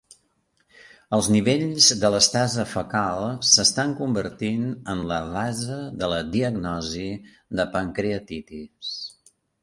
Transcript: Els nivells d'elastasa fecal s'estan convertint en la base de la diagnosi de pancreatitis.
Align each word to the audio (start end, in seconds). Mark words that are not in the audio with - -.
Els 1.15 1.27
nivells 1.33 1.89
d'elastasa 2.03 2.63
fecal 2.69 3.25
s'estan 3.49 3.93
convertint 3.99 4.63
en 4.93 5.03
la 5.11 5.19
base 5.35 5.77
de 5.99 6.09
la 6.15 6.21
diagnosi 6.37 7.03
de 7.61 7.67
pancreatitis. 7.77 8.95